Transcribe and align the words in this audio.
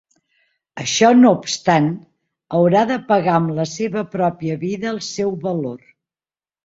Això 0.83 1.09
no 1.17 1.31
obstant, 1.39 1.89
haurà 2.59 2.83
de 2.93 2.97
pagar 3.11 3.35
amb 3.41 3.53
la 3.61 3.67
seva 3.75 4.07
pròpia 4.17 4.57
vida 4.65 4.91
el 4.97 5.03
seu 5.13 5.39
valor. 5.49 5.81